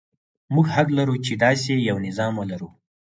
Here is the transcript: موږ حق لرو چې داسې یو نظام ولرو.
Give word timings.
موږ 0.53 0.67
حق 0.75 0.87
لرو 0.97 1.15
چې 1.25 1.33
داسې 1.43 1.71
یو 1.89 1.97
نظام 2.07 2.33
ولرو. 2.37 2.69